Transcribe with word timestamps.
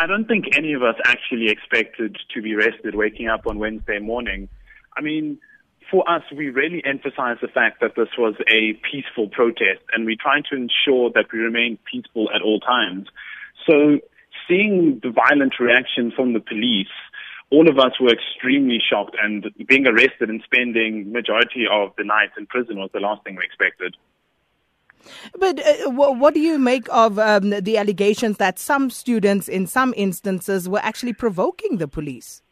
I 0.00 0.06
don't 0.06 0.28
think 0.28 0.56
any 0.56 0.74
of 0.74 0.82
us 0.84 0.94
actually 1.04 1.48
expected 1.48 2.16
to 2.32 2.40
be 2.40 2.54
arrested 2.54 2.94
waking 2.94 3.26
up 3.26 3.48
on 3.48 3.58
Wednesday 3.58 3.98
morning. 3.98 4.48
I 4.96 5.00
mean, 5.00 5.38
for 5.90 6.08
us, 6.08 6.22
we 6.36 6.50
really 6.50 6.80
emphasize 6.84 7.38
the 7.42 7.48
fact 7.48 7.80
that 7.80 7.96
this 7.96 8.08
was 8.16 8.34
a 8.48 8.74
peaceful 8.88 9.28
protest 9.28 9.82
and 9.92 10.06
we 10.06 10.16
try 10.16 10.40
to 10.50 10.56
ensure 10.56 11.10
that 11.16 11.26
we 11.32 11.40
remain 11.40 11.78
peaceful 11.90 12.28
at 12.32 12.42
all 12.42 12.60
times. 12.60 13.08
So 13.66 13.98
seeing 14.46 15.00
the 15.02 15.10
violent 15.10 15.58
reaction 15.58 16.12
from 16.14 16.32
the 16.32 16.40
police, 16.40 16.94
all 17.50 17.68
of 17.68 17.78
us 17.80 17.98
were 18.00 18.12
extremely 18.12 18.78
shocked 18.78 19.16
and 19.20 19.46
being 19.66 19.88
arrested 19.88 20.30
and 20.30 20.40
spending 20.44 21.10
majority 21.10 21.64
of 21.68 21.90
the 21.98 22.04
night 22.04 22.30
in 22.38 22.46
prison 22.46 22.78
was 22.78 22.90
the 22.94 23.00
last 23.00 23.24
thing 23.24 23.34
we 23.34 23.42
expected. 23.44 23.96
But 25.38 25.60
uh, 25.60 25.90
what 25.90 26.34
do 26.34 26.40
you 26.40 26.58
make 26.58 26.88
of 26.90 27.18
um, 27.18 27.50
the 27.50 27.76
allegations 27.76 28.36
that 28.38 28.58
some 28.58 28.90
students, 28.90 29.48
in 29.48 29.66
some 29.66 29.94
instances, 29.96 30.68
were 30.68 30.80
actually 30.80 31.12
provoking 31.12 31.78
the 31.78 31.88
police? 31.88 32.42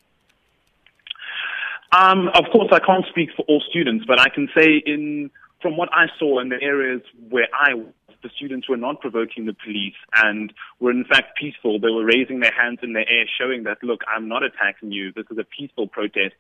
Um, 1.93 2.29
of 2.35 2.45
course, 2.53 2.69
I 2.73 2.81
can't 2.81 3.05
speak 3.09 3.31
for 3.37 3.45
all 3.49 3.63
students, 3.71 4.05
but 4.07 4.21
I 4.21 4.29
can 4.29 4.49
say 4.57 4.83
in 4.85 5.31
from 5.63 5.77
what 5.77 5.89
I 5.93 6.07
saw 6.19 6.41
in 6.41 6.49
the 6.49 6.61
areas 6.61 7.03
where 7.31 7.49
I 7.53 7.75
was, 7.75 7.93
the 8.23 8.31
students 8.37 8.69
were 8.69 8.77
not 8.77 9.01
provoking 9.01 9.47
the 9.47 9.55
police 9.55 9.95
and 10.15 10.53
were 10.81 10.91
in 10.91 11.05
fact 11.05 11.39
peaceful. 11.39 11.79
They 11.79 11.91
were 11.91 12.05
raising 12.05 12.41
their 12.41 12.53
hands 12.53 12.81
in 12.83 12.93
the 12.93 13.01
air, 13.01 13.25
showing 13.39 13.65
that, 13.65 13.79
look, 13.83 14.01
I'm 14.09 14.29
not 14.29 14.43
attacking 14.43 14.93
you. 14.93 15.13
This 15.13 15.27
is 15.31 15.39
a 15.39 15.45
peaceful 15.45 15.87
protest. 15.87 16.35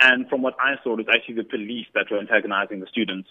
And 0.00 0.28
from 0.28 0.42
what 0.42 0.54
I 0.60 0.74
saw, 0.82 0.94
it 0.94 1.06
was 1.06 1.14
actually 1.14 1.36
the 1.36 1.44
police 1.44 1.86
that 1.94 2.10
were 2.10 2.18
antagonizing 2.18 2.80
the 2.80 2.86
students. 2.86 3.28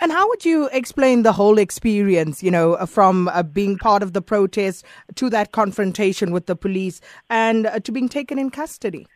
And 0.00 0.12
how 0.12 0.28
would 0.28 0.44
you 0.44 0.68
explain 0.72 1.22
the 1.22 1.32
whole 1.32 1.58
experience, 1.58 2.42
you 2.42 2.50
know, 2.50 2.76
from 2.86 3.28
uh, 3.28 3.42
being 3.42 3.78
part 3.78 4.02
of 4.02 4.12
the 4.12 4.22
protest 4.22 4.84
to 5.16 5.30
that 5.30 5.52
confrontation 5.52 6.32
with 6.32 6.46
the 6.46 6.56
police 6.56 7.00
and 7.28 7.66
uh, 7.66 7.80
to 7.80 7.92
being 7.92 8.08
taken 8.08 8.38
in 8.38 8.50
custody? 8.50 9.06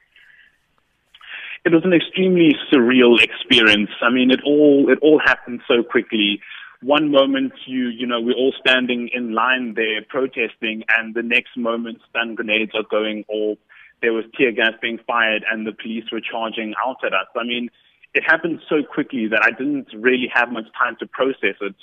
It 1.65 1.73
was 1.73 1.85
an 1.85 1.93
extremely 1.93 2.57
surreal 2.73 3.23
experience. 3.23 3.91
I 4.03 4.11
mean, 4.11 4.31
it 4.33 4.41
all 4.45 4.91
it 4.91 4.99
all 5.01 5.21
happened 5.25 5.61
so 5.69 5.83
quickly. 5.83 6.41
One 6.83 7.13
moment 7.13 7.53
you 7.67 7.87
you 7.87 8.07
know 8.07 8.21
we're 8.21 8.35
all 8.35 8.53
standing 8.59 9.09
in 9.15 9.33
line 9.33 9.75
there 9.75 10.03
protesting, 10.09 10.83
and 10.99 11.15
the 11.15 11.23
next 11.23 11.57
moment 11.57 12.01
stun 12.11 12.35
grenades 12.35 12.73
are 12.75 12.83
going 12.91 13.25
off. 13.29 13.59
There 14.01 14.13
was 14.13 14.25
tear 14.37 14.51
gas 14.51 14.73
being 14.83 14.99
fired, 15.07 15.45
and 15.49 15.65
the 15.65 15.73
police 15.73 16.05
were 16.11 16.21
charging 16.21 16.75
out 16.85 17.05
at 17.05 17.13
us. 17.13 17.29
I 17.37 17.45
mean, 17.45 17.71
it 18.15 18.23
happened 18.25 18.61
so 18.69 18.83
quickly 18.83 19.27
that 19.29 19.43
I 19.43 19.51
didn't 19.51 19.89
really 19.95 20.31
have 20.33 20.51
much 20.51 20.67
time 20.79 20.97
to 21.01 21.07
process 21.07 21.57
it. 21.61 21.75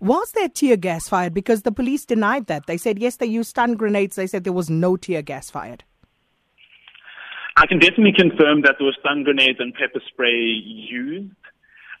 Was 0.00 0.32
there 0.32 0.48
tear 0.48 0.76
gas 0.76 1.08
fired? 1.08 1.32
Because 1.32 1.62
the 1.62 1.72
police 1.72 2.04
denied 2.04 2.46
that. 2.46 2.66
They 2.66 2.76
said, 2.76 2.98
yes, 2.98 3.16
they 3.16 3.26
used 3.26 3.50
stun 3.50 3.74
grenades. 3.74 4.16
They 4.16 4.26
said 4.26 4.44
there 4.44 4.52
was 4.52 4.68
no 4.68 4.96
tear 4.96 5.22
gas 5.22 5.50
fired. 5.50 5.84
I 7.56 7.66
can 7.66 7.78
definitely 7.78 8.12
confirm 8.16 8.62
that 8.62 8.76
there 8.78 8.86
were 8.86 8.96
stun 9.00 9.24
grenades 9.24 9.58
and 9.60 9.74
pepper 9.74 10.00
spray 10.08 10.32
used. 10.32 11.34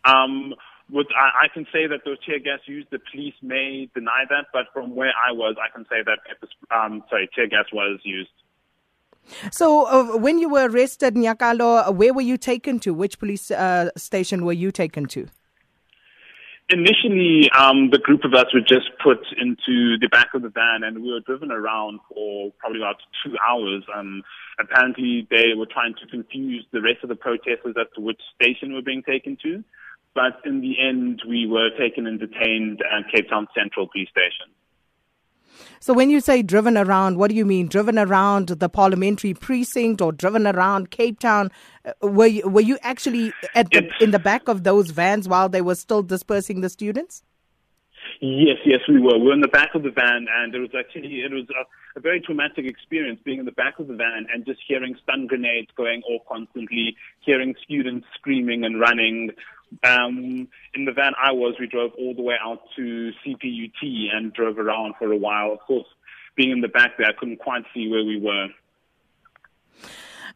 Um, 0.04 0.54
with, 0.90 1.08
I, 1.16 1.44
I, 1.44 1.48
can 1.52 1.66
say 1.72 1.86
that 1.86 2.00
there 2.04 2.12
was 2.12 2.20
tear 2.24 2.38
gas 2.38 2.60
used. 2.66 2.88
The 2.90 3.00
police 3.10 3.34
may 3.42 3.90
deny 3.94 4.24
that, 4.30 4.46
but 4.52 4.66
from 4.72 4.94
where 4.94 5.10
I 5.10 5.32
was, 5.32 5.56
I 5.60 5.68
can 5.74 5.84
say 5.84 6.02
that 6.04 6.18
pepper, 6.26 6.48
um, 6.74 7.02
sorry, 7.10 7.28
tear 7.34 7.48
gas 7.48 7.66
was 7.72 8.00
used. 8.04 8.30
So, 9.50 9.86
uh, 9.86 10.18
when 10.18 10.38
you 10.38 10.48
were 10.48 10.68
arrested, 10.68 11.14
Nyakallo, 11.14 11.94
where 11.94 12.12
were 12.14 12.22
you 12.22 12.36
taken 12.36 12.78
to? 12.80 12.94
Which 12.94 13.18
police 13.18 13.50
uh, 13.50 13.90
station 13.96 14.44
were 14.44 14.52
you 14.52 14.70
taken 14.70 15.06
to? 15.08 15.28
Initially, 16.70 17.48
um, 17.56 17.88
the 17.90 17.98
group 17.98 18.24
of 18.24 18.34
us 18.34 18.52
were 18.52 18.60
just 18.60 18.90
put 19.02 19.24
into 19.40 19.96
the 20.00 20.08
back 20.12 20.34
of 20.34 20.42
the 20.42 20.50
van 20.50 20.82
and 20.84 21.02
we 21.02 21.10
were 21.10 21.20
driven 21.20 21.50
around 21.50 21.98
for 22.12 22.52
probably 22.58 22.80
about 22.80 22.96
two 23.24 23.34
hours. 23.40 23.84
Um, 23.96 24.22
apparently, 24.60 25.26
they 25.30 25.54
were 25.56 25.64
trying 25.64 25.94
to 25.94 26.06
confuse 26.06 26.66
the 26.70 26.82
rest 26.82 26.98
of 27.02 27.08
the 27.08 27.16
protesters 27.16 27.74
as 27.80 27.86
to 27.94 28.02
which 28.02 28.20
station 28.34 28.68
we 28.68 28.74
were 28.74 28.82
being 28.82 29.02
taken 29.02 29.38
to. 29.44 29.64
But 30.14 30.44
in 30.44 30.60
the 30.60 30.76
end, 30.78 31.22
we 31.26 31.46
were 31.46 31.70
taken 31.78 32.06
and 32.06 32.20
detained 32.20 32.82
at 32.84 33.10
Cape 33.14 33.30
Town 33.30 33.46
Central 33.56 33.88
Police 33.88 34.10
Station. 34.10 34.52
So 35.80 35.92
when 35.92 36.10
you 36.10 36.20
say 36.20 36.42
driven 36.42 36.76
around, 36.76 37.18
what 37.18 37.30
do 37.30 37.36
you 37.36 37.44
mean? 37.44 37.68
Driven 37.68 37.98
around 37.98 38.48
the 38.48 38.68
parliamentary 38.68 39.34
precinct 39.34 40.00
or 40.00 40.12
driven 40.12 40.46
around 40.46 40.90
Cape 40.90 41.20
Town? 41.20 41.50
Uh, 41.84 41.92
were 42.06 42.26
you, 42.26 42.48
were 42.48 42.60
you 42.60 42.78
actually 42.82 43.32
at 43.54 43.70
the, 43.70 43.90
in 44.00 44.10
the 44.10 44.18
back 44.18 44.48
of 44.48 44.64
those 44.64 44.90
vans 44.90 45.28
while 45.28 45.48
they 45.48 45.62
were 45.62 45.74
still 45.74 46.02
dispersing 46.02 46.60
the 46.60 46.68
students? 46.68 47.22
Yes, 48.20 48.56
yes, 48.64 48.80
we 48.88 49.00
were. 49.00 49.18
We 49.18 49.26
were 49.26 49.32
in 49.32 49.40
the 49.40 49.48
back 49.48 49.74
of 49.74 49.82
the 49.82 49.90
van, 49.90 50.26
and 50.28 50.54
it 50.54 50.58
was 50.58 50.70
actually 50.76 51.20
it 51.20 51.30
was 51.32 51.46
a, 51.50 51.98
a 51.98 52.00
very 52.00 52.20
traumatic 52.20 52.66
experience 52.66 53.20
being 53.24 53.38
in 53.38 53.44
the 53.44 53.52
back 53.52 53.78
of 53.78 53.86
the 53.86 53.94
van 53.94 54.26
and 54.32 54.44
just 54.44 54.60
hearing 54.66 54.96
stun 55.02 55.26
grenades 55.26 55.68
going 55.76 56.02
off 56.02 56.22
constantly, 56.28 56.96
hearing 57.20 57.54
students 57.62 58.06
screaming 58.14 58.64
and 58.64 58.80
running. 58.80 59.30
Um, 59.84 60.48
in 60.74 60.84
the 60.84 60.92
van 60.92 61.12
I 61.22 61.32
was, 61.32 61.54
we 61.60 61.66
drove 61.66 61.92
all 61.98 62.14
the 62.14 62.22
way 62.22 62.36
out 62.42 62.60
to 62.76 63.12
CPUT 63.24 64.14
and 64.14 64.32
drove 64.32 64.58
around 64.58 64.94
for 64.98 65.12
a 65.12 65.16
while. 65.16 65.52
Of 65.52 65.60
course, 65.60 65.86
being 66.36 66.50
in 66.50 66.60
the 66.60 66.68
back 66.68 66.92
there, 66.98 67.06
I 67.06 67.12
couldn't 67.12 67.38
quite 67.38 67.64
see 67.74 67.88
where 67.88 68.04
we 68.04 68.20
were. 68.20 68.48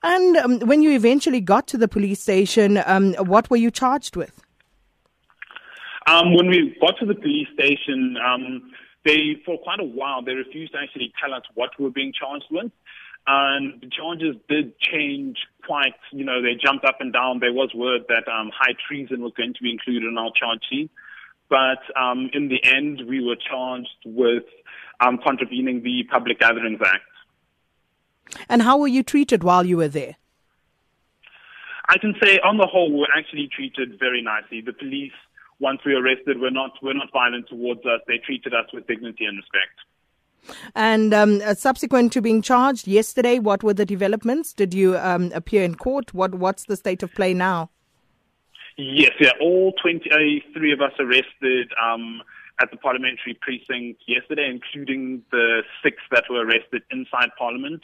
And 0.02 0.36
um, 0.36 0.60
when 0.60 0.82
you 0.82 0.90
eventually 0.90 1.40
got 1.40 1.66
to 1.68 1.78
the 1.78 1.88
police 1.88 2.20
station, 2.20 2.82
um, 2.86 3.14
what 3.14 3.48
were 3.50 3.56
you 3.56 3.70
charged 3.70 4.16
with? 4.16 4.42
Um, 6.06 6.34
when 6.34 6.48
we 6.48 6.76
got 6.80 6.98
to 6.98 7.06
the 7.06 7.14
police 7.14 7.46
station, 7.54 8.16
um, 8.24 8.72
they, 9.04 9.40
for 9.46 9.58
quite 9.58 9.80
a 9.80 9.84
while, 9.84 10.22
they 10.22 10.34
refused 10.34 10.72
to 10.72 10.78
actually 10.78 11.12
tell 11.20 11.32
us 11.32 11.42
what 11.54 11.70
we 11.78 11.84
were 11.84 11.90
being 11.90 12.12
charged 12.12 12.46
with. 12.50 12.72
And 13.26 13.80
the 13.80 13.88
charges 13.88 14.36
did 14.48 14.78
change 14.80 15.38
quite, 15.64 15.94
you 16.10 16.24
know, 16.24 16.42
they 16.42 16.54
jumped 16.54 16.84
up 16.84 16.96
and 17.00 17.12
down. 17.12 17.38
There 17.38 17.52
was 17.52 17.70
word 17.74 18.02
that 18.08 18.26
um, 18.28 18.50
high 18.52 18.74
treason 18.88 19.22
was 19.22 19.32
going 19.36 19.54
to 19.54 19.62
be 19.62 19.70
included 19.70 20.08
in 20.08 20.18
our 20.18 20.32
charge 20.38 20.60
sheet. 20.68 20.90
But 21.48 21.82
um, 21.96 22.30
in 22.32 22.48
the 22.48 22.64
end, 22.64 23.02
we 23.06 23.24
were 23.24 23.36
charged 23.36 23.88
with 24.04 24.44
um, 25.00 25.18
contravening 25.22 25.82
the 25.82 26.04
Public 26.10 26.40
Gatherings 26.40 26.80
Act. 26.84 27.04
And 28.48 28.62
how 28.62 28.78
were 28.78 28.88
you 28.88 29.02
treated 29.02 29.44
while 29.44 29.64
you 29.64 29.76
were 29.76 29.88
there? 29.88 30.16
I 31.88 31.98
can 31.98 32.14
say, 32.22 32.38
on 32.40 32.56
the 32.56 32.66
whole, 32.66 32.90
we 32.90 33.00
were 33.00 33.12
actually 33.16 33.48
treated 33.54 33.98
very 33.98 34.22
nicely. 34.22 34.62
The 34.62 34.72
police, 34.72 35.12
once 35.60 35.80
we 35.84 35.94
were 35.94 36.02
arrested, 36.02 36.40
were 36.40 36.50
not 36.50 36.72
were 36.82 36.94
not 36.94 37.12
violent 37.12 37.48
towards 37.48 37.80
us. 37.80 38.00
They 38.06 38.18
treated 38.24 38.54
us 38.54 38.72
with 38.72 38.86
dignity 38.86 39.26
and 39.26 39.36
respect. 39.36 39.76
And 40.74 41.14
um, 41.14 41.40
uh, 41.44 41.54
subsequent 41.54 42.12
to 42.12 42.20
being 42.20 42.42
charged 42.42 42.86
yesterday, 42.86 43.38
what 43.38 43.62
were 43.62 43.74
the 43.74 43.86
developments? 43.86 44.52
Did 44.52 44.74
you 44.74 44.98
um, 44.98 45.30
appear 45.34 45.62
in 45.62 45.76
court? 45.76 46.12
What 46.14 46.34
What's 46.34 46.64
the 46.64 46.76
state 46.76 47.02
of 47.02 47.12
play 47.14 47.34
now? 47.34 47.70
Yes, 48.76 49.12
yeah, 49.20 49.32
all 49.40 49.72
23 49.82 50.72
of 50.72 50.80
us 50.80 50.92
arrested 50.98 51.70
um, 51.80 52.22
at 52.60 52.70
the 52.70 52.76
parliamentary 52.78 53.38
precinct 53.40 54.02
yesterday, 54.06 54.48
including 54.50 55.22
the 55.30 55.62
six 55.82 55.96
that 56.10 56.24
were 56.30 56.44
arrested 56.46 56.82
inside 56.90 57.28
Parliament, 57.38 57.82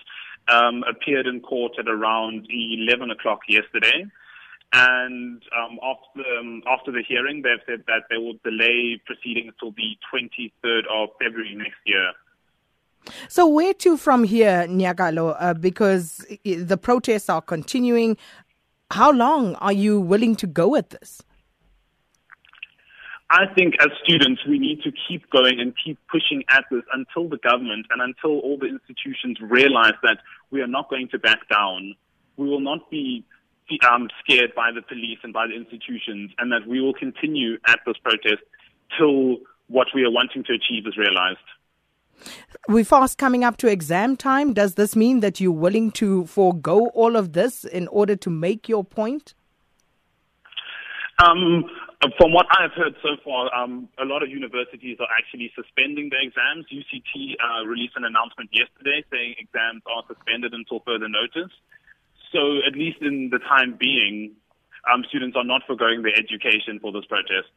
um, 0.49 0.83
appeared 0.89 1.27
in 1.27 1.41
court 1.41 1.73
at 1.79 1.89
around 1.89 2.47
11 2.51 3.11
o'clock 3.11 3.41
yesterday. 3.49 4.07
And 4.73 5.43
um, 5.57 5.79
after 5.83 6.39
um, 6.39 6.63
after 6.69 6.93
the 6.93 7.03
hearing, 7.07 7.41
they've 7.43 7.65
said 7.67 7.85
that 7.87 8.05
they 8.11 8.17
will 8.17 8.37
delay 8.45 9.01
proceedings 9.07 9.55
until 9.55 9.73
the 9.73 9.97
23rd 10.13 10.83
of 10.93 11.09
February 11.19 11.55
next 11.55 11.81
year. 11.87 12.13
So 13.29 13.47
where 13.47 13.75
to 13.75 13.97
from 13.97 14.25
here, 14.25 14.67
Nyakallo? 14.69 15.37
Uh, 15.39 15.55
because 15.55 16.25
the 16.45 16.77
protests 16.77 17.29
are 17.29 17.43
continuing. 17.43 18.17
How 18.91 19.11
long 19.13 19.55
are 19.57 19.73
you 19.73 20.01
willing 20.01 20.37
to 20.37 20.47
go 20.47 20.75
at 20.77 20.91
this? 20.91 21.23
I 23.31 23.45
think 23.55 23.75
as 23.81 23.89
students, 24.03 24.41
we 24.47 24.59
need 24.59 24.83
to 24.85 24.93
keep 25.07 25.29
going 25.31 25.61
and 25.61 25.75
keep 25.85 25.99
pushing 26.11 26.45
at 26.49 26.65
this 26.71 26.83
until 26.95 27.29
the 27.29 27.37
government 27.37 27.87
and 27.91 28.01
until 28.01 28.39
all 28.41 28.57
the 28.57 28.67
institutions 28.67 29.37
realize 29.43 29.93
that 30.03 30.19
we 30.51 30.63
are 30.63 30.67
not 30.67 30.89
going 30.89 31.09
to 31.09 31.19
back 31.19 31.47
down. 31.51 31.95
We 32.39 32.49
will 32.49 32.61
not 32.61 32.91
be 32.91 33.25
um, 33.87 34.09
scared 34.25 34.55
by 34.55 34.71
the 34.75 34.81
police 34.81 35.19
and 35.23 35.35
by 35.35 35.47
the 35.47 35.55
institutions, 35.55 36.31
and 36.39 36.51
that 36.53 36.67
we 36.67 36.81
will 36.81 36.95
continue 36.95 37.59
at 37.67 37.81
this 37.85 37.97
protest 38.03 38.43
till 38.97 39.37
what 39.67 39.89
we 39.95 40.05
are 40.05 40.11
wanting 40.11 40.43
to 40.45 40.55
achieve 40.55 40.87
is 40.87 40.97
realized. 40.97 41.45
We're 42.69 42.85
fast 42.85 43.19
coming 43.19 43.45
up 43.45 43.57
to 43.59 43.69
exam 43.69 44.17
time. 44.17 44.53
Does 44.53 44.75
this 44.75 44.95
mean 44.95 45.21
that 45.21 45.41
you're 45.41 45.53
willing 45.53 45.91
to 45.93 46.27
forego 46.27 46.89
all 46.89 47.17
of 47.17 47.33
this 47.33 47.65
in 47.65 47.89
order 47.89 48.17
to 48.17 48.31
make 48.31 48.69
your 48.69 48.85
point? 48.85 49.35
Um, 51.19 51.65
from 52.17 52.33
what 52.33 52.47
I've 52.51 52.71
heard 52.73 52.95
so 53.03 53.17
far, 53.25 53.53
um, 53.53 53.89
a 53.99 54.05
lot 54.05 54.23
of 54.23 54.31
universities 54.31 54.99
are 55.01 55.09
actually 55.11 55.51
suspending 55.57 56.11
their 56.11 56.23
exams. 56.23 56.67
UCT 56.71 57.35
uh, 57.43 57.67
released 57.67 57.95
an 57.97 58.05
announcement 58.05 58.51
yesterday 58.53 59.03
saying 59.11 59.35
exams 59.39 59.83
are 59.91 60.05
suspended 60.07 60.55
until 60.55 60.81
further 60.87 61.09
notice. 61.09 61.51
So, 62.31 62.61
at 62.67 62.79
least 62.79 62.99
in 63.01 63.31
the 63.33 63.39
time 63.41 63.75
being, 63.81 64.37
um, 64.87 65.03
students 65.09 65.37
are 65.37 65.45
not 65.45 65.63
forgoing 65.67 66.03
their 66.03 66.15
education 66.15 66.79
for 66.79 66.93
this 66.93 67.05
protest. 67.07 67.51